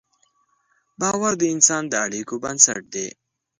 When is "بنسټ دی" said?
2.43-3.07